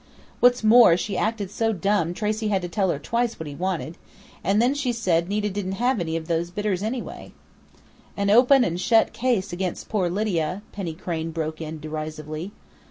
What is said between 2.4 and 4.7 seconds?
had to tell her twice what he wanted.... And